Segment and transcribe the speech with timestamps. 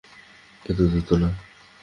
[0.65, 1.29] এত দ্রুত না।